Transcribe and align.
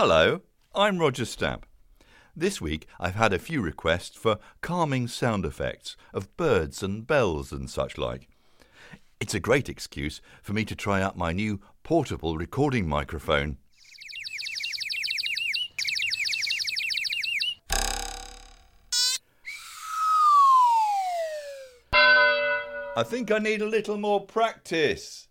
Hello, 0.00 0.42
I'm 0.76 1.00
Roger 1.00 1.24
Stamp. 1.24 1.66
This 2.36 2.60
week 2.60 2.86
I've 3.00 3.16
had 3.16 3.32
a 3.32 3.38
few 3.40 3.60
requests 3.60 4.16
for 4.16 4.38
calming 4.60 5.08
sound 5.08 5.44
effects 5.44 5.96
of 6.14 6.36
birds 6.36 6.84
and 6.84 7.04
bells 7.04 7.50
and 7.50 7.68
such 7.68 7.98
like. 7.98 8.28
It's 9.18 9.34
a 9.34 9.40
great 9.40 9.68
excuse 9.68 10.20
for 10.40 10.52
me 10.52 10.64
to 10.66 10.76
try 10.76 11.02
out 11.02 11.18
my 11.18 11.32
new 11.32 11.58
portable 11.82 12.36
recording 12.36 12.88
microphone. 12.88 13.56
I 21.92 23.02
think 23.04 23.32
I 23.32 23.40
need 23.40 23.62
a 23.62 23.66
little 23.66 23.96
more 23.96 24.24
practice. 24.24 25.26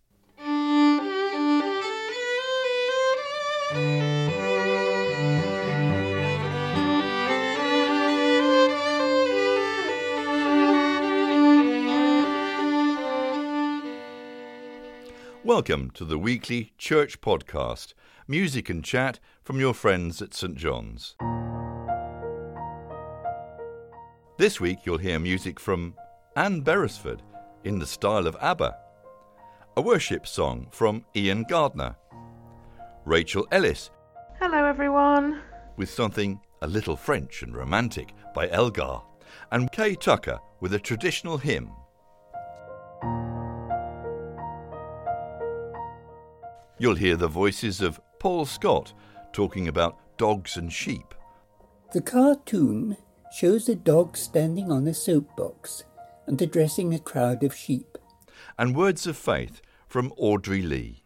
Welcome 15.48 15.92
to 15.92 16.04
the 16.04 16.20
weekly 16.20 16.74
church 16.78 17.22
podcast, 17.22 17.94
music 18.28 18.70
and 18.70 18.84
chat 18.84 19.18
from 19.46 19.62
your 19.62 19.74
friends 19.74 20.22
at 20.22 20.34
St 20.34 20.58
John's. 20.58 21.16
This 24.38 24.60
week 24.60 24.80
you'll 24.84 24.98
hear 24.98 25.20
music 25.20 25.58
from 25.58 25.94
Anne 26.36 26.60
Beresford 26.60 27.24
in 27.64 27.80
the 27.80 27.86
style 27.86 28.28
of 28.28 28.36
ABBA, 28.42 28.76
a 29.78 29.82
worship 29.82 30.28
song 30.28 30.68
from 30.70 31.06
Ian 31.16 31.46
Gardner, 31.48 31.96
Rachel 33.06 33.48
Ellis 33.54 33.90
Hello, 34.42 34.66
everyone. 34.66 35.40
with 35.78 35.90
something 35.90 36.42
a 36.62 36.68
little 36.68 36.98
French 36.98 37.42
and 37.42 37.56
romantic 37.56 38.14
by 38.36 38.50
Elgar, 38.50 39.00
and 39.54 39.72
Kay 39.72 39.96
Tucker 39.96 40.42
with 40.60 40.74
a 40.74 40.80
traditional 40.80 41.38
hymn. 41.38 41.72
You'll 46.80 46.96
hear 46.96 47.16
the 47.16 47.28
voices 47.28 47.82
of 47.82 48.00
Paul 48.20 48.46
Scott 48.46 48.94
talking 49.34 49.68
about 49.68 49.98
dogs 50.18 50.58
and 50.58 50.72
sheep, 50.72 51.14
The 51.94 52.02
cartoon 52.02 52.98
shows 53.32 53.70
a 53.70 53.76
dog 53.76 54.18
standing 54.18 54.72
on 54.72 54.88
a 54.88 54.94
soapbox 54.94 55.84
and 56.26 56.42
addressing 56.42 56.94
a 56.94 57.00
crowd 57.00 57.44
of 57.44 57.56
sheep. 57.56 57.98
and 58.58 58.76
Words 58.76 59.06
of 59.08 59.16
Faith 59.18 59.62
from 59.88 60.14
Audrey 60.18 60.62
Lee. 60.62 61.04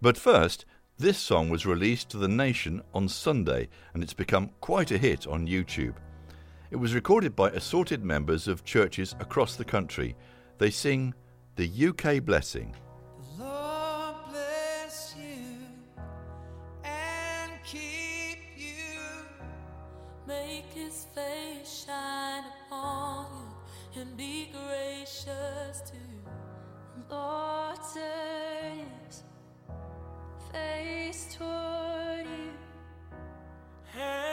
But 0.00 0.16
first, 0.18 0.64
this 0.98 1.18
song 1.18 1.48
was 1.50 1.66
released 1.66 2.08
to 2.10 2.18
the 2.18 2.28
nation 2.28 2.82
on 2.94 3.08
Sunday 3.08 3.68
and 3.92 4.02
it's 4.02 4.14
become 4.14 4.50
quite 4.60 4.90
a 4.90 4.98
hit 4.98 5.26
on 5.26 5.46
YouTube. 5.46 5.94
It 6.70 6.76
was 6.76 6.94
recorded 6.94 7.36
by 7.36 7.50
assorted 7.50 8.04
members 8.04 8.48
of 8.48 8.64
churches 8.64 9.14
across 9.20 9.56
the 9.56 9.64
country. 9.64 10.16
They 10.58 10.70
sing 10.70 11.14
the 11.56 11.88
UK 11.88 12.24
Blessing. 12.24 12.74
Make 20.26 20.72
his 20.72 21.06
face 21.14 21.84
shine 21.86 22.44
upon 22.66 23.26
you 23.94 24.00
and 24.02 24.16
be 24.16 24.50
gracious 24.52 25.82
to 25.82 25.96
you. 25.96 26.24
Lord, 27.10 27.76
turn 27.92 28.86
his 29.06 29.22
face 30.50 31.36
toward 31.36 32.26
you. 32.26 32.52
and 34.00 34.23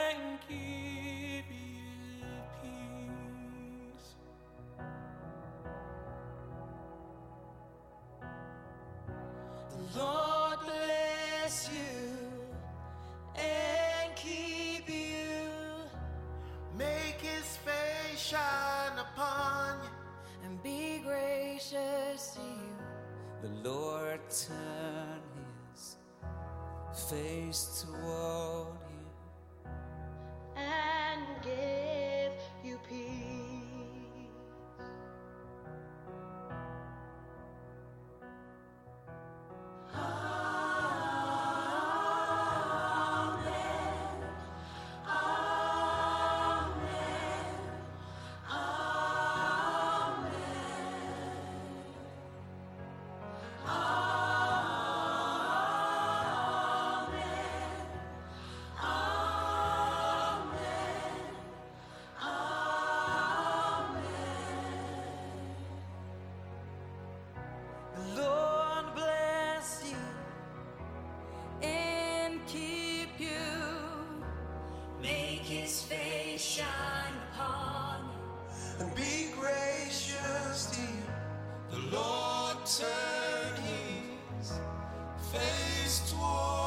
toward 86.00 86.61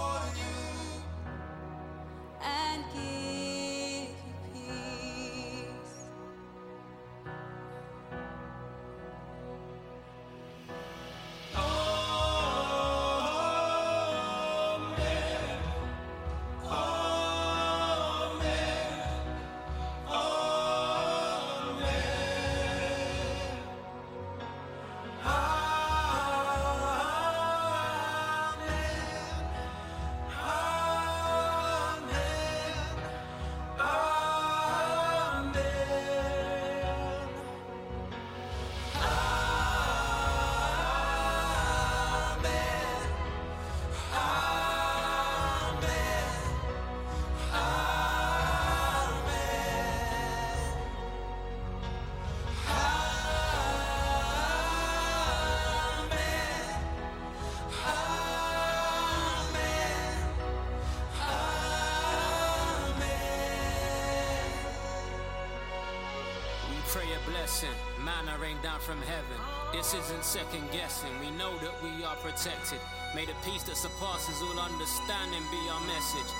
blessing, 67.55 67.77
manna 68.03 68.37
rain 68.41 68.57
down 68.61 68.79
from 68.81 69.01
heaven. 69.03 69.39
This 69.71 69.93
isn't 69.93 70.25
second 70.25 70.69
guessing. 70.73 71.09
We 71.21 71.31
know 71.37 71.55
that 71.59 71.71
we 71.81 72.03
are 72.03 72.15
protected. 72.17 72.79
May 73.15 73.25
the 73.25 73.31
peace 73.45 73.63
that 73.63 73.77
surpasses 73.77 74.41
all 74.41 74.59
understanding 74.59 75.41
be 75.51 75.69
our 75.71 75.79
message. 75.87 76.31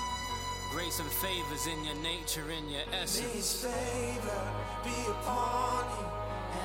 Grace 0.70 1.00
and 1.00 1.08
favors 1.08 1.66
in 1.66 1.82
your 1.84 1.94
nature, 2.02 2.44
in 2.50 2.68
your 2.68 2.84
May 2.90 2.98
essence. 3.00 3.32
his 3.32 3.64
favor 3.64 4.42
be 4.84 4.92
upon 5.08 5.88
you 5.96 6.06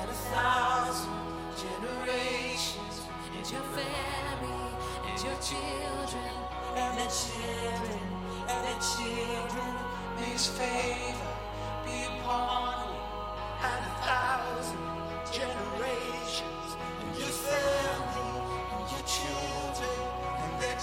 and 0.00 0.10
a 0.10 0.18
thousand 0.36 1.16
generations. 1.56 3.08
And 3.32 3.50
your 3.50 3.66
family 3.72 4.68
and 5.08 5.16
your 5.24 5.38
children 5.40 6.32
and 6.76 6.98
the 7.00 7.08
children 7.08 8.04
and 8.52 8.62
the 8.68 8.76
children. 8.84 9.72
May 10.20 10.32
his 10.36 10.46
favor 10.48 11.31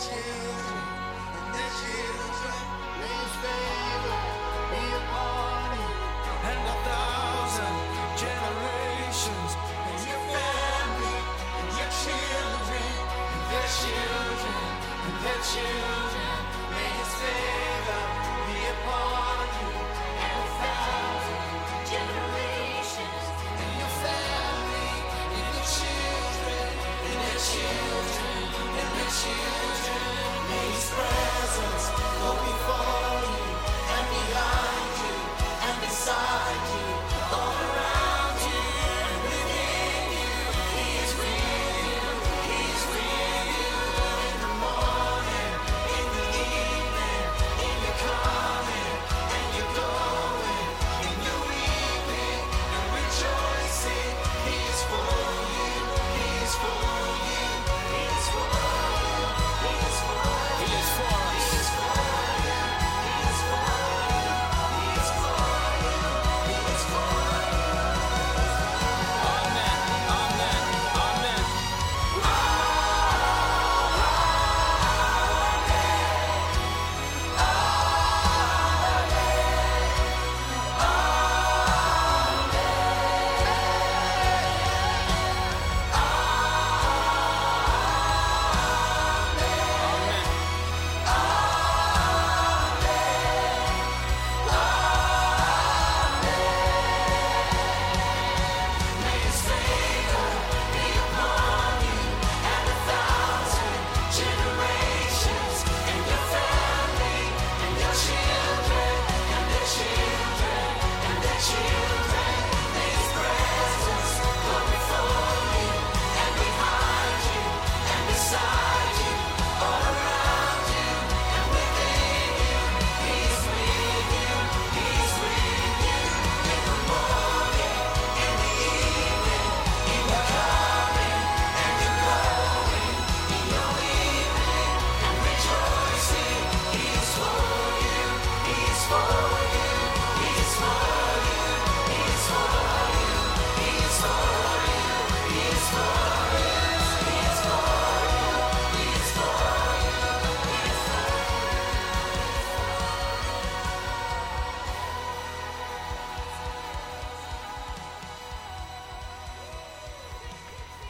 you 0.08 0.59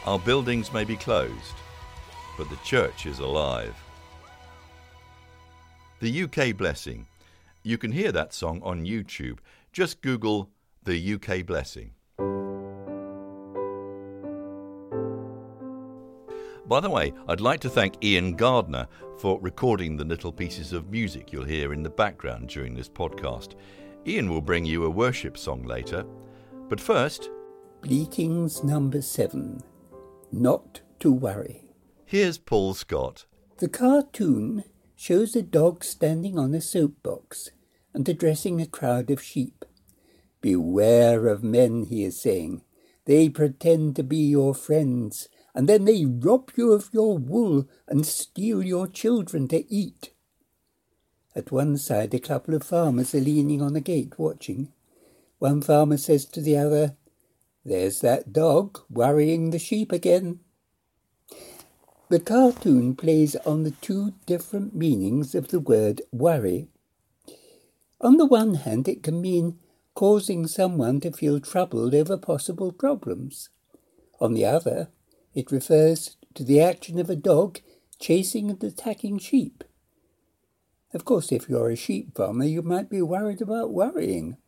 Our 0.06 0.18
buildings 0.18 0.72
may 0.72 0.84
be 0.84 0.96
closed, 0.96 1.54
but 2.38 2.48
the 2.48 2.56
church 2.64 3.04
is 3.04 3.18
alive. 3.18 3.74
The 6.00 6.22
UK 6.22 6.56
Blessing. 6.56 7.06
You 7.62 7.76
can 7.76 7.92
hear 7.92 8.10
that 8.12 8.32
song 8.32 8.62
on 8.62 8.86
YouTube. 8.86 9.40
Just 9.72 10.00
Google 10.00 10.48
the 10.84 11.14
UK 11.14 11.44
Blessing. 11.44 11.90
By 16.66 16.80
the 16.80 16.88
way, 16.88 17.12
I'd 17.28 17.42
like 17.42 17.60
to 17.60 17.68
thank 17.68 18.02
Ian 18.02 18.36
Gardner 18.36 18.86
for 19.18 19.38
recording 19.42 19.98
the 19.98 20.04
little 20.04 20.32
pieces 20.32 20.72
of 20.72 20.90
music 20.90 21.30
you'll 21.30 21.44
hear 21.44 21.74
in 21.74 21.82
the 21.82 21.90
background 21.90 22.48
during 22.48 22.74
this 22.74 22.88
podcast. 22.88 23.54
Ian 24.06 24.30
will 24.30 24.40
bring 24.40 24.64
you 24.64 24.84
a 24.84 24.90
worship 24.90 25.36
song 25.36 25.64
later. 25.64 26.06
But 26.70 26.80
first, 26.80 27.28
Bleatings 27.82 28.64
number 28.64 29.02
seven. 29.02 29.62
Not 30.32 30.80
to 31.00 31.12
worry. 31.12 31.64
here's 32.06 32.38
Paul 32.38 32.74
Scott. 32.74 33.26
The 33.58 33.68
cartoon 33.68 34.64
shows 34.96 35.34
a 35.34 35.42
dog 35.42 35.84
standing 35.84 36.38
on 36.38 36.54
a 36.54 36.60
soapbox 36.60 37.50
and 37.92 38.08
addressing 38.08 38.60
a 38.60 38.66
crowd 38.66 39.10
of 39.10 39.22
sheep. 39.22 39.64
Beware 40.40 41.26
of 41.26 41.42
men, 41.42 41.84
he 41.84 42.04
is 42.04 42.20
saying. 42.20 42.62
They 43.06 43.28
pretend 43.28 43.96
to 43.96 44.02
be 44.02 44.18
your 44.18 44.54
friends, 44.54 45.28
and 45.54 45.68
then 45.68 45.84
they 45.84 46.04
rob 46.04 46.50
you 46.56 46.72
of 46.72 46.90
your 46.92 47.18
wool 47.18 47.68
and 47.88 48.06
steal 48.06 48.62
your 48.62 48.86
children 48.86 49.48
to 49.48 49.70
eat. 49.72 50.12
At 51.34 51.52
one 51.52 51.76
side, 51.76 52.14
a 52.14 52.20
couple 52.20 52.54
of 52.54 52.62
farmers 52.62 53.14
are 53.14 53.20
leaning 53.20 53.62
on 53.62 53.74
a 53.76 53.80
gate 53.80 54.18
watching. 54.18 54.72
One 55.38 55.62
farmer 55.62 55.96
says 55.96 56.26
to 56.26 56.40
the 56.40 56.56
other, 56.56 56.96
There's 57.64 58.00
that 58.00 58.32
dog 58.32 58.80
worrying 58.88 59.50
the 59.50 59.58
sheep 59.58 59.92
again. 59.92 60.40
The 62.08 62.20
cartoon 62.20 62.96
plays 62.96 63.36
on 63.36 63.62
the 63.62 63.70
two 63.70 64.14
different 64.26 64.74
meanings 64.74 65.34
of 65.34 65.48
the 65.48 65.60
word 65.60 66.02
worry. 66.10 66.68
On 68.00 68.16
the 68.16 68.26
one 68.26 68.54
hand, 68.54 68.88
it 68.88 69.02
can 69.02 69.20
mean 69.20 69.58
causing 69.94 70.46
someone 70.46 71.00
to 71.00 71.12
feel 71.12 71.38
troubled 71.38 71.94
over 71.94 72.16
possible 72.16 72.72
problems. 72.72 73.50
On 74.20 74.34
the 74.34 74.46
other, 74.46 74.88
it 75.34 75.52
refers 75.52 76.16
to 76.34 76.42
the 76.42 76.60
action 76.60 76.98
of 76.98 77.10
a 77.10 77.16
dog 77.16 77.60
chasing 77.98 78.50
and 78.50 78.64
attacking 78.64 79.18
sheep. 79.18 79.62
Of 80.92 81.04
course, 81.04 81.30
if 81.30 81.48
you're 81.48 81.70
a 81.70 81.76
sheep 81.76 82.16
farmer, 82.16 82.44
you 82.44 82.62
might 82.62 82.90
be 82.90 83.02
worried 83.02 83.42
about 83.42 83.72
worrying. 83.72 84.38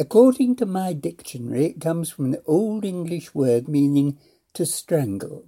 According 0.00 0.54
to 0.56 0.66
my 0.66 0.92
dictionary, 0.92 1.66
it 1.66 1.80
comes 1.80 2.08
from 2.10 2.26
an 2.26 2.36
Old 2.46 2.84
English 2.84 3.34
word 3.34 3.66
meaning 3.66 4.16
to 4.54 4.64
strangle. 4.64 5.46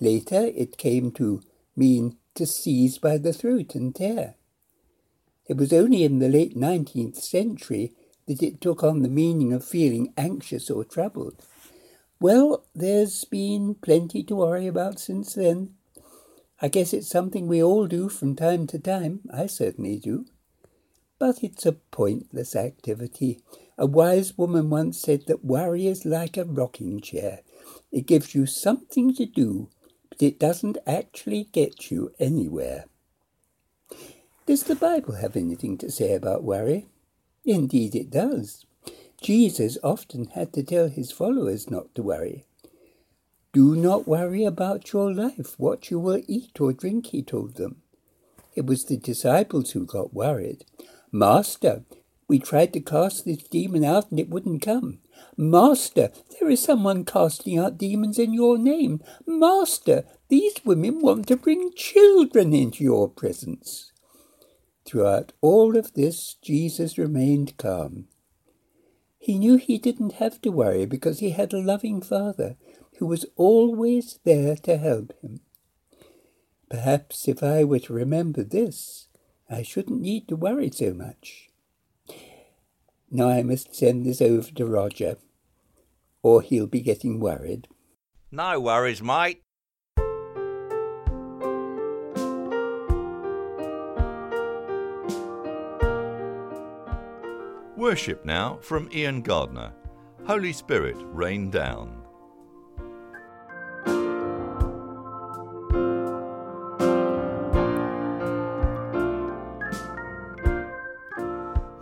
Later, 0.00 0.46
it 0.54 0.78
came 0.78 1.12
to 1.12 1.42
mean 1.76 2.16
to 2.34 2.46
seize 2.46 2.96
by 2.96 3.18
the 3.18 3.34
throat 3.34 3.74
and 3.74 3.94
tear. 3.94 4.36
It 5.46 5.58
was 5.58 5.72
only 5.72 6.02
in 6.02 6.18
the 6.18 6.30
late 6.30 6.56
19th 6.56 7.16
century 7.16 7.92
that 8.26 8.42
it 8.42 8.60
took 8.62 8.82
on 8.82 9.02
the 9.02 9.08
meaning 9.08 9.52
of 9.52 9.64
feeling 9.64 10.14
anxious 10.16 10.70
or 10.70 10.84
troubled. 10.84 11.44
Well, 12.20 12.64
there's 12.74 13.24
been 13.26 13.74
plenty 13.74 14.22
to 14.24 14.36
worry 14.36 14.66
about 14.66 14.98
since 14.98 15.34
then. 15.34 15.74
I 16.60 16.68
guess 16.68 16.94
it's 16.94 17.08
something 17.08 17.46
we 17.46 17.62
all 17.62 17.86
do 17.86 18.08
from 18.08 18.34
time 18.34 18.66
to 18.68 18.78
time. 18.78 19.20
I 19.32 19.46
certainly 19.46 19.98
do. 19.98 20.24
But 21.18 21.42
it's 21.42 21.66
a 21.66 21.72
pointless 21.72 22.54
activity. 22.54 23.40
A 23.76 23.86
wise 23.86 24.38
woman 24.38 24.70
once 24.70 25.00
said 25.00 25.26
that 25.26 25.44
worry 25.44 25.86
is 25.86 26.04
like 26.04 26.36
a 26.36 26.44
rocking 26.44 27.00
chair. 27.00 27.40
It 27.90 28.06
gives 28.06 28.34
you 28.34 28.46
something 28.46 29.14
to 29.14 29.26
do, 29.26 29.68
but 30.08 30.22
it 30.22 30.38
doesn't 30.38 30.78
actually 30.86 31.48
get 31.52 31.90
you 31.90 32.12
anywhere. 32.18 32.84
Does 34.46 34.64
the 34.64 34.76
Bible 34.76 35.14
have 35.14 35.36
anything 35.36 35.76
to 35.78 35.90
say 35.90 36.14
about 36.14 36.44
worry? 36.44 36.86
Indeed, 37.44 37.94
it 37.94 38.10
does. 38.10 38.64
Jesus 39.20 39.76
often 39.82 40.26
had 40.26 40.52
to 40.52 40.62
tell 40.62 40.88
his 40.88 41.10
followers 41.10 41.70
not 41.70 41.94
to 41.94 42.02
worry. 42.02 42.44
Do 43.52 43.74
not 43.74 44.06
worry 44.06 44.44
about 44.44 44.92
your 44.92 45.12
life, 45.12 45.54
what 45.58 45.90
you 45.90 45.98
will 45.98 46.22
eat 46.28 46.60
or 46.60 46.72
drink, 46.72 47.06
he 47.06 47.22
told 47.22 47.56
them. 47.56 47.82
It 48.54 48.66
was 48.66 48.84
the 48.84 48.96
disciples 48.96 49.72
who 49.72 49.84
got 49.84 50.14
worried. 50.14 50.64
Master, 51.10 51.84
we 52.28 52.38
tried 52.38 52.72
to 52.74 52.80
cast 52.80 53.24
this 53.24 53.42
demon 53.44 53.84
out 53.84 54.10
and 54.10 54.20
it 54.20 54.28
wouldn't 54.28 54.62
come. 54.62 54.98
Master, 55.36 56.10
there 56.38 56.50
is 56.50 56.62
someone 56.62 57.04
casting 57.04 57.58
out 57.58 57.78
demons 57.78 58.18
in 58.18 58.34
your 58.34 58.58
name. 58.58 59.02
Master, 59.26 60.04
these 60.28 60.56
women 60.64 61.00
want 61.00 61.26
to 61.28 61.36
bring 61.36 61.72
children 61.74 62.52
into 62.52 62.84
your 62.84 63.08
presence. 63.08 63.92
Throughout 64.84 65.32
all 65.40 65.76
of 65.76 65.94
this, 65.94 66.36
Jesus 66.42 66.98
remained 66.98 67.56
calm. 67.56 68.08
He 69.18 69.38
knew 69.38 69.56
he 69.56 69.78
didn't 69.78 70.14
have 70.14 70.40
to 70.42 70.50
worry 70.50 70.86
because 70.86 71.18
he 71.18 71.30
had 71.30 71.52
a 71.52 71.60
loving 71.60 72.00
Father 72.00 72.56
who 72.98 73.06
was 73.06 73.26
always 73.36 74.18
there 74.24 74.56
to 74.56 74.76
help 74.76 75.12
him. 75.22 75.40
Perhaps 76.70 77.28
if 77.28 77.42
I 77.42 77.64
were 77.64 77.78
to 77.80 77.92
remember 77.92 78.42
this, 78.42 79.07
I 79.50 79.62
shouldn't 79.62 80.00
need 80.00 80.28
to 80.28 80.36
worry 80.36 80.70
so 80.70 80.92
much. 80.92 81.48
Now 83.10 83.28
I 83.28 83.42
must 83.42 83.74
send 83.74 84.04
this 84.04 84.20
over 84.20 84.50
to 84.52 84.66
Roger, 84.66 85.16
or 86.22 86.42
he'll 86.42 86.66
be 86.66 86.80
getting 86.80 87.18
worried. 87.20 87.68
No 88.30 88.60
worries, 88.60 89.02
mate. 89.02 89.42
Worship 97.76 98.24
now 98.24 98.58
from 98.60 98.90
Ian 98.92 99.22
Gardner. 99.22 99.72
Holy 100.26 100.52
Spirit, 100.52 100.96
rain 100.98 101.48
down. 101.48 102.04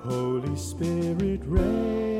Holy 0.09 0.55
Spirit, 0.55 1.41
rain 1.47 2.16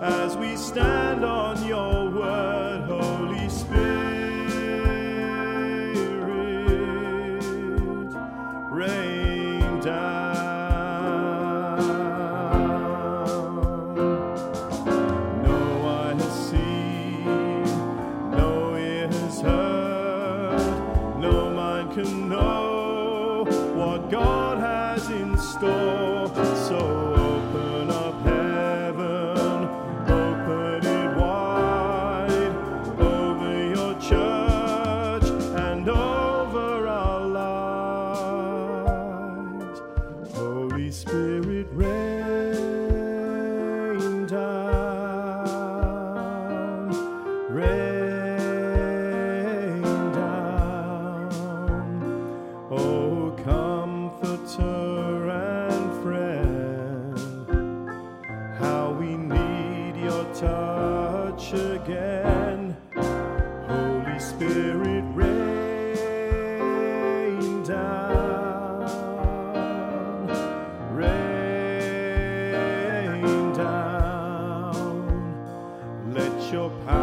as 0.00 0.36
we 0.36 0.56
stand 0.56 1.24
on 1.24 1.64
your 1.66 2.10
word, 2.10 2.82
Holy 2.88 3.48
Spirit. 3.48 3.94
Rain 8.70 9.80
down. 9.80 10.34
No 15.42 15.88
eye 15.88 16.14
has 16.14 16.50
seen, 16.50 17.64
no 18.30 18.76
ear 18.76 19.08
has 19.08 19.40
heard, 19.40 21.18
no 21.20 21.50
mind 21.50 21.92
can 21.94 22.28
know 22.28 23.44
what 23.74 24.10
God 24.10 24.58
has 24.58 25.08
in 25.10 25.38
store. 25.38 26.28
So 26.68 27.13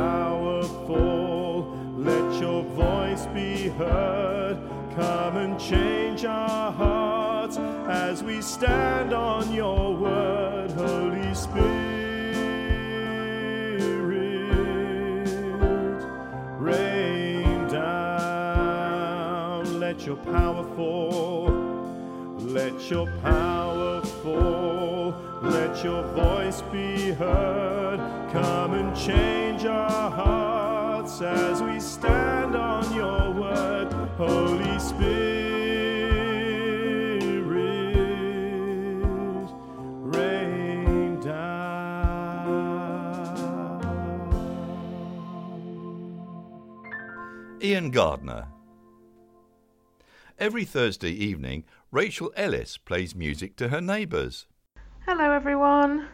powerful. 0.01 1.77
Let 1.97 2.41
your 2.41 2.63
voice 2.63 3.25
be 3.27 3.69
heard. 3.81 4.57
Come 4.95 5.37
and 5.37 5.59
change 5.59 6.25
our 6.25 6.71
hearts 6.71 7.57
as 7.87 8.23
we 8.23 8.41
stand 8.41 9.13
on 9.13 9.53
your 9.53 9.95
word, 9.95 10.71
Holy 10.71 11.33
Spirit. 11.33 11.71
Rain 16.59 17.67
down. 17.67 18.99
Let 19.79 20.05
your 20.07 20.17
power 20.17 20.61
let 22.61 22.89
your. 22.89 24.60
Let 25.41 25.83
your 25.83 26.03
voice 26.03 26.61
be 26.71 27.13
heard. 27.13 27.97
Come 28.31 28.75
and 28.75 28.95
change 28.95 29.65
our 29.65 30.11
hearts 30.11 31.19
as 31.19 31.63
we 31.63 31.79
stand 31.79 32.55
on 32.55 32.93
your 32.93 33.31
word. 33.33 33.91
Holy 34.17 34.77
Spirit, 34.77 35.11
rain 40.03 41.19
down. 41.21 41.57
Ian 47.63 47.89
Gardner. 47.89 48.47
Every 50.37 50.65
Thursday 50.65 51.11
evening, 51.11 51.63
Rachel 51.91 52.31
Ellis 52.35 52.77
plays 52.77 53.15
music 53.15 53.55
to 53.55 53.69
her 53.69 53.81
neighbours. 53.81 54.45
Hello, 55.07 55.31
everyone. 55.31 56.07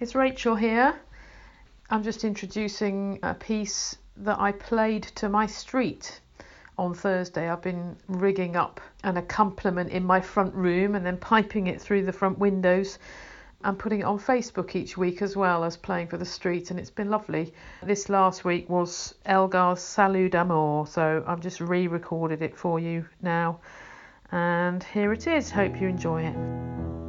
It's 0.00 0.14
Rachel 0.14 0.56
here. 0.56 0.98
I'm 1.90 2.02
just 2.02 2.24
introducing 2.24 3.18
a 3.22 3.34
piece 3.34 3.94
that 4.16 4.40
I 4.40 4.52
played 4.52 5.02
to 5.16 5.28
my 5.28 5.44
street 5.44 6.22
on 6.78 6.94
Thursday. 6.94 7.50
I've 7.50 7.60
been 7.60 7.94
rigging 8.08 8.56
up 8.56 8.80
an 9.04 9.18
accompaniment 9.18 9.90
in 9.90 10.02
my 10.02 10.22
front 10.22 10.54
room 10.54 10.94
and 10.94 11.04
then 11.04 11.18
piping 11.18 11.66
it 11.66 11.78
through 11.78 12.06
the 12.06 12.12
front 12.12 12.38
windows 12.38 12.98
and 13.64 13.78
putting 13.78 14.00
it 14.00 14.04
on 14.04 14.18
Facebook 14.18 14.74
each 14.74 14.96
week 14.96 15.20
as 15.20 15.36
well 15.36 15.62
as 15.62 15.76
playing 15.76 16.08
for 16.08 16.16
the 16.16 16.24
street, 16.24 16.70
and 16.70 16.80
it's 16.80 16.90
been 16.90 17.10
lovely. 17.10 17.52
This 17.82 18.08
last 18.08 18.46
week 18.46 18.70
was 18.70 19.14
Elgar's 19.26 19.80
Salut 19.80 20.32
d'Amour, 20.32 20.86
so 20.86 21.22
I've 21.26 21.40
just 21.40 21.60
re 21.60 21.86
recorded 21.86 22.40
it 22.40 22.56
for 22.56 22.80
you 22.80 23.04
now, 23.20 23.60
and 24.32 24.82
here 24.82 25.12
it 25.12 25.26
is. 25.26 25.50
Hope 25.50 25.78
you 25.78 25.86
enjoy 25.86 26.22
it. 26.22 27.05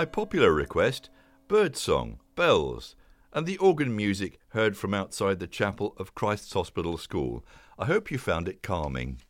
By 0.00 0.06
popular 0.06 0.50
request, 0.50 1.10
birdsong, 1.46 2.18
bells, 2.34 2.96
and 3.34 3.44
the 3.44 3.58
organ 3.58 3.94
music 3.94 4.38
heard 4.52 4.74
from 4.74 4.94
outside 4.94 5.38
the 5.38 5.46
chapel 5.46 5.92
of 5.98 6.14
Christ's 6.14 6.54
Hospital 6.54 6.96
School. 6.96 7.44
I 7.78 7.84
hope 7.84 8.10
you 8.10 8.16
found 8.16 8.48
it 8.48 8.62
calming. 8.62 9.20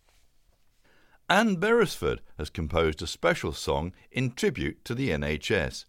Anne 1.29 1.57
Beresford 1.57 2.23
has 2.39 2.51
composed 2.51 3.03
a 3.03 3.09
special 3.09 3.53
song 3.53 3.93
in 4.13 4.31
tribute 4.31 4.85
to 4.85 4.95
the 4.95 5.11
NHS. 5.11 5.87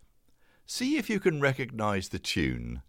See 0.65 0.97
if 0.97 1.11
you 1.11 1.19
can 1.19 1.39
recognise 1.39 2.09
the 2.09 2.17
tune. 2.17 2.81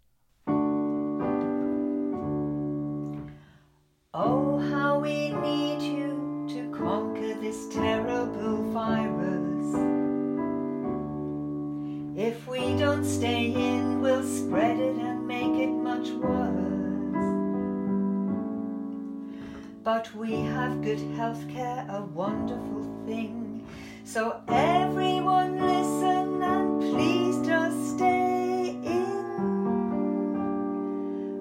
But 19.83 20.15
we 20.15 20.31
have 20.31 20.81
good 20.81 21.01
health 21.17 21.45
care, 21.49 21.85
a 21.89 22.01
wonderful 22.01 22.83
thing. 23.05 23.67
So 24.05 24.41
everyone 24.47 25.59
listen 25.59 26.41
and 26.41 26.79
please 26.79 27.45
just 27.45 27.97
stay 27.97 28.69
in. 28.69 29.09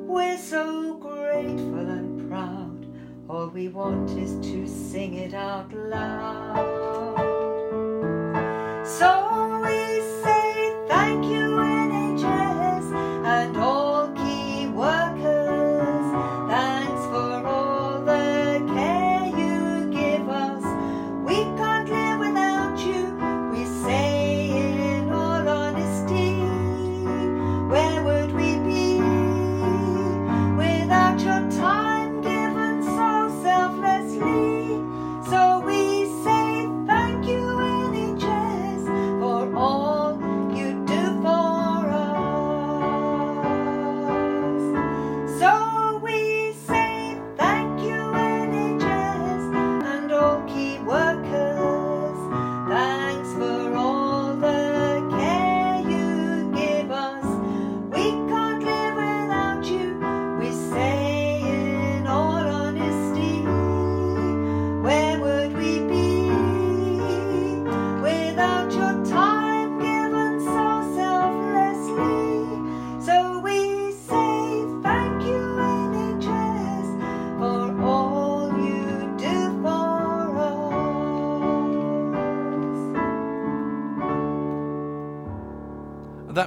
We're 0.08 0.38
so 0.38 0.94
grateful 0.94 1.88
and 1.88 2.28
proud. 2.28 2.84
All 3.28 3.46
we 3.46 3.68
want 3.68 4.10
is 4.18 4.34
to 4.50 4.66
sing 4.66 5.14
it 5.14 5.34
out 5.34 5.72
loud. 5.72 6.91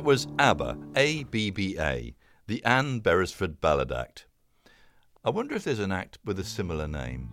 Was 0.05 0.27
ABBA, 0.37 0.77
A-B-B-A, 0.95 2.15
the 2.45 2.63
Anne 2.63 2.99
Beresford 2.99 3.59
Ballad 3.59 3.91
Act. 3.91 4.27
I 5.23 5.31
wonder 5.31 5.55
if 5.55 5.63
there's 5.63 5.79
an 5.79 5.91
act 5.91 6.19
with 6.23 6.39
a 6.39 6.43
similar 6.43 6.87
name. 6.87 7.27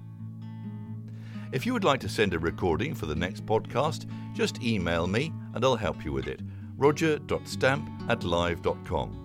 If 1.53 1.67
you 1.67 1.75
would 1.75 1.85
like 1.85 2.01
to 2.01 2.09
send 2.09 2.33
a 2.33 2.39
recording 2.39 2.95
for 2.95 3.05
the 3.05 3.15
next 3.15 3.45
podcast, 3.45 4.07
just 4.33 4.63
email 4.63 5.07
me 5.07 5.35
and 5.55 5.63
I'll 5.63 5.77
help 5.77 6.03
you 6.03 6.13
with 6.13 6.27
it. 6.27 6.41
roger.stamp 6.79 7.91
at 8.09 8.25
live.com. 8.25 9.19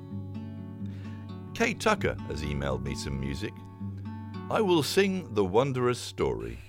Kay 1.54 1.74
Tucker 1.74 2.18
has 2.28 2.42
emailed 2.42 2.84
me 2.84 2.96
some 2.96 3.18
music. 3.18 3.54
I 4.52 4.60
will 4.60 4.84
sing 4.84 5.34
the 5.34 5.46
wondrous 5.46 6.00
story. 6.00 6.60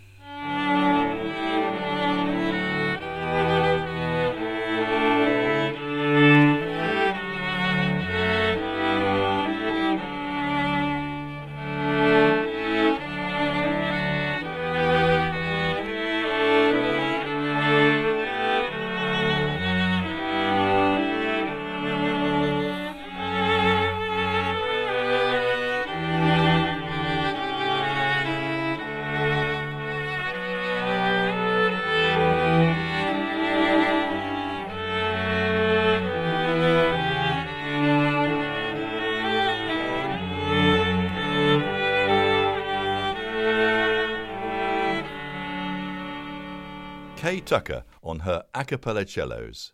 Kay 47.39 47.45
Tucker 47.45 47.85
on 48.03 48.19
her 48.19 48.43
a 48.53 48.65
cappella 48.65 49.07
cellos. 49.07 49.73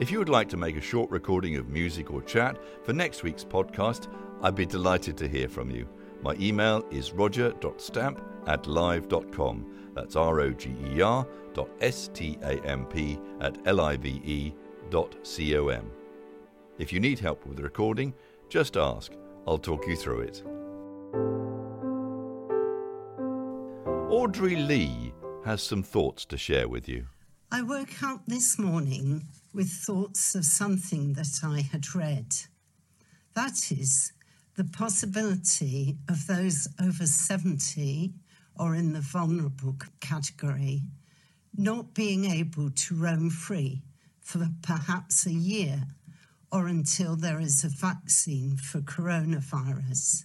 If 0.00 0.10
you 0.10 0.18
would 0.18 0.28
like 0.28 0.48
to 0.48 0.56
make 0.56 0.76
a 0.76 0.80
short 0.80 1.08
recording 1.08 1.54
of 1.54 1.68
music 1.68 2.10
or 2.10 2.20
chat 2.20 2.58
for 2.84 2.92
next 2.92 3.22
week's 3.22 3.44
podcast, 3.44 4.12
I'd 4.42 4.56
be 4.56 4.66
delighted 4.66 5.16
to 5.18 5.28
hear 5.28 5.48
from 5.48 5.70
you. 5.70 5.88
My 6.20 6.34
email 6.34 6.84
is 6.90 7.12
roger.stamp 7.12 8.20
at 8.48 8.66
live.com. 8.66 9.92
That's 9.94 10.16
R 10.16 10.40
O 10.40 10.50
G 10.50 10.74
E 10.96 11.00
R 11.00 11.24
dot 11.54 11.70
S 11.80 12.10
T 12.12 12.36
A 12.42 12.60
M 12.64 12.86
P 12.86 13.20
at 13.40 13.56
L 13.64 13.80
I 13.80 13.96
V 13.96 14.20
E 14.24 14.52
dot 14.90 15.14
C 15.22 15.56
O 15.56 15.68
M. 15.68 15.88
If 16.80 16.92
you 16.92 16.98
need 16.98 17.20
help 17.20 17.46
with 17.46 17.58
the 17.58 17.62
recording, 17.62 18.12
just 18.48 18.76
ask. 18.76 19.12
I'll 19.46 19.58
talk 19.58 19.86
you 19.86 19.94
through 19.94 20.22
it. 20.22 20.42
Audrey 24.10 24.56
Lee 24.56 25.07
has 25.44 25.62
some 25.62 25.82
thoughts 25.82 26.24
to 26.26 26.36
share 26.36 26.68
with 26.68 26.88
you. 26.88 27.06
I 27.50 27.62
woke 27.62 28.02
up 28.02 28.26
this 28.26 28.58
morning 28.58 29.24
with 29.54 29.70
thoughts 29.70 30.34
of 30.34 30.44
something 30.44 31.14
that 31.14 31.40
I 31.42 31.60
had 31.60 31.94
read. 31.94 32.34
That 33.34 33.72
is, 33.72 34.12
the 34.56 34.64
possibility 34.64 35.96
of 36.08 36.26
those 36.26 36.68
over 36.82 37.06
70 37.06 38.12
or 38.58 38.74
in 38.74 38.92
the 38.92 39.00
vulnerable 39.00 39.76
category 40.00 40.82
not 41.56 41.94
being 41.94 42.24
able 42.24 42.70
to 42.70 42.94
roam 42.94 43.30
free 43.30 43.82
for 44.20 44.46
perhaps 44.62 45.26
a 45.26 45.32
year 45.32 45.82
or 46.52 46.66
until 46.66 47.16
there 47.16 47.40
is 47.40 47.64
a 47.64 47.68
vaccine 47.68 48.56
for 48.56 48.80
coronavirus. 48.80 50.24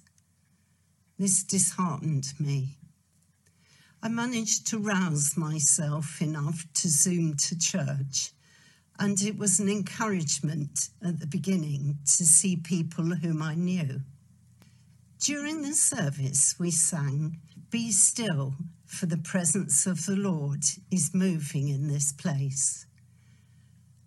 This 1.18 1.44
disheartened 1.44 2.34
me. 2.40 2.78
I 4.06 4.10
managed 4.10 4.68
to 4.68 4.80
rouse 4.80 5.38
myself 5.38 6.22
enough 6.22 6.66
to 6.74 6.90
Zoom 6.90 7.38
to 7.38 7.58
church, 7.58 8.34
and 9.00 9.22
it 9.22 9.38
was 9.38 9.62
an 9.62 9.70
encouragement 9.70 10.90
at 11.02 11.22
the 11.22 11.26
beginning 11.26 12.00
to 12.18 12.26
see 12.26 12.58
people 12.58 13.06
whom 13.16 13.42
I 13.42 13.56
knew. 13.56 14.02
During 15.20 15.62
the 15.62 15.74
service, 15.74 16.56
we 16.60 16.70
sang, 16.70 17.40
Be 17.70 17.94
Still, 17.94 18.56
for 18.86 19.06
the 19.06 19.16
presence 19.16 19.88
of 19.88 20.06
the 20.06 20.18
Lord 20.18 20.66
is 20.92 21.14
moving 21.14 21.70
in 21.70 21.88
this 21.88 22.12
place. 22.12 22.86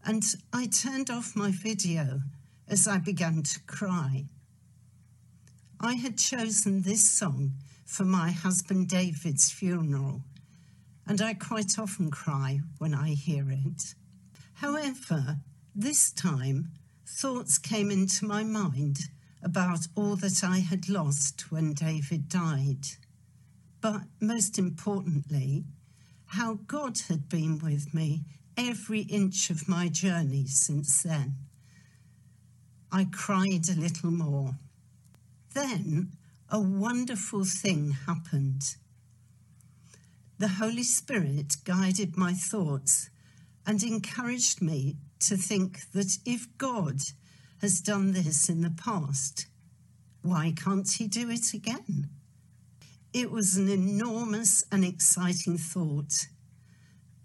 And 0.05 0.23
I 0.53 0.67
turned 0.67 1.09
off 1.09 1.35
my 1.35 1.51
video 1.51 2.21
as 2.69 2.87
I 2.87 2.99
began 2.99 3.43
to 3.45 3.61
cry. 3.61 4.27
I 5.81 5.95
had 5.95 6.19
chosen 6.19 6.83
this 6.83 7.11
song 7.11 7.55
for 7.87 8.05
my 8.05 8.33
husband 8.33 8.89
David's 8.89 9.51
funeral, 9.51 10.21
and 11.07 11.23
I 11.23 11.35
quite 11.35 11.79
often 11.79 12.11
cry 12.11 12.61
when 12.79 12.93
I 12.93 13.11
hear 13.11 13.47
it. 13.49 13.95
However, 14.55 15.39
this 15.75 16.11
time 16.11 16.73
thoughts 17.07 17.57
came 17.57 17.91
into 17.91 18.27
my 18.27 18.43
mind 18.43 18.99
about 19.43 19.87
all 19.95 20.17
that 20.17 20.43
I 20.43 20.59
had 20.59 20.89
lost 20.89 21.53
when 21.53 21.73
David 21.73 22.29
died. 22.29 22.89
But 23.81 24.03
most 24.21 24.59
importantly, 24.59 25.65
how 26.27 26.55
God 26.67 26.99
had 27.09 27.29
been 27.29 27.59
with 27.59 27.95
me 27.95 28.25
every 28.57 29.03
inch 29.03 29.49
of 29.51 29.69
my 29.69 29.89
journey 29.89 30.47
since 30.47 31.03
then. 31.03 31.37
I 32.91 33.07
cried 33.13 33.69
a 33.69 33.79
little 33.79 34.11
more. 34.11 34.57
Then 35.55 36.13
a 36.49 36.61
wonderful 36.61 37.45
thing 37.45 37.91
happened. 38.07 38.77
The 40.39 40.49
Holy 40.49 40.85
Spirit 40.85 41.57
guided 41.65 42.17
my 42.17 42.35
thoughts 42.35 43.11
and 43.67 43.83
encouraged 43.83 44.63
me 44.63 44.97
to 45.21 45.37
think 45.37 45.91
that 45.93 46.19
if 46.25 46.47
God 46.57 47.01
has 47.63 47.81
done 47.81 48.13
this 48.13 48.49
in 48.49 48.61
the 48.61 48.71
past, 48.71 49.47
why 50.23 50.53
can't 50.55 50.91
He 50.91 51.09
do 51.09 51.31
it 51.31 51.53
again? 51.53 52.11
It 53.13 53.31
was 53.31 53.57
an 53.57 53.69
enormous 53.69 54.65
and 54.71 54.85
exciting 54.85 55.59
thought. 55.59 56.29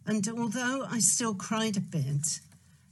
And 0.05 0.27
although 0.29 0.85
I 0.89 0.99
still 0.99 1.35
cried 1.35 1.77
a 1.77 1.81
bit, 1.81 2.39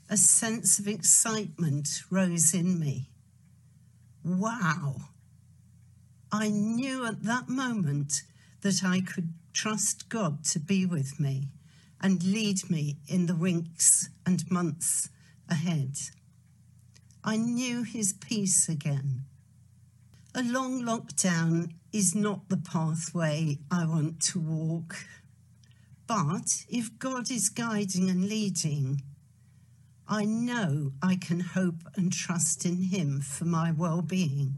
a 0.10 0.18
sense 0.18 0.78
of 0.78 0.88
excitement 0.88 2.04
rose 2.12 2.54
in 2.54 2.80
me. 2.80 3.10
Wow! 4.24 4.98
I 6.32 6.50
knew 6.50 7.06
at 7.06 7.24
that 7.24 7.50
moment 7.50 8.24
that 8.62 8.84
I 8.84 9.02
could 9.02 9.34
trust 9.54 10.10
God 10.10 10.44
to 10.46 10.60
be 10.60 10.86
with 10.86 11.20
me 11.20 11.50
and 12.02 12.24
lead 12.24 12.70
me 12.70 12.98
in 13.08 13.26
the 13.26 13.36
weeks 13.36 14.10
and 14.26 14.50
months 14.50 15.10
ahead. 15.50 15.98
I 17.24 17.38
knew 17.38 17.84
his 17.84 18.14
peace 18.14 18.70
again. 18.70 19.26
A 20.36 20.44
long 20.44 20.84
lockdown 20.84 21.72
is 21.92 22.14
not 22.14 22.50
the 22.50 22.58
pathway 22.58 23.58
I 23.72 23.86
want 23.86 24.22
to 24.26 24.40
walk. 24.40 24.96
But 26.06 26.66
if 26.70 26.98
God 27.00 27.32
is 27.32 27.50
guiding 27.50 28.10
and 28.10 28.30
leading, 28.30 29.02
I 30.08 30.26
know 30.26 30.94
I 31.02 31.16
can 31.16 31.40
hope 31.40 31.84
and 31.96 32.14
trust 32.14 32.66
in 32.66 32.84
Him 32.84 33.22
for 33.22 33.46
my 33.46 33.72
well 33.72 34.02
being 34.02 34.56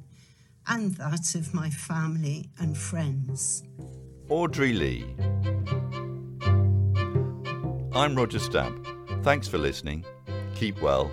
and 0.68 0.96
that 0.96 1.36
of 1.36 1.54
my 1.54 1.70
family 1.70 2.50
and 2.60 2.78
friends. 2.78 3.64
Audrey 4.30 4.74
Lee. 4.74 5.06
I'm 7.94 8.16
Roger 8.16 8.40
Stamp. 8.40 8.88
Thanks 9.24 9.48
for 9.48 9.58
listening. 9.58 10.06
Keep 10.56 10.82
well 10.82 11.12